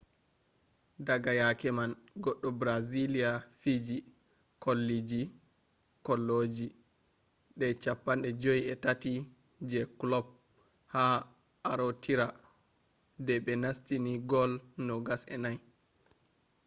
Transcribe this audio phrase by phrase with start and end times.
[1.07, 1.91] daga yake man
[2.23, 3.29] goɗɗo brazilia
[3.61, 4.01] fiiji
[6.05, 6.65] kolloji
[7.59, 9.25] de 53
[9.69, 10.25] je kulob
[10.93, 11.03] ha
[11.71, 12.27] arootira
[13.25, 15.57] de be nastini gol 24